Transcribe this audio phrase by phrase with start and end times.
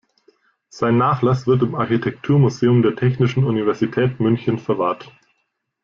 [0.69, 5.11] Sein Nachlass wird im Architekturmuseum der Technischen Universität München verwahrt.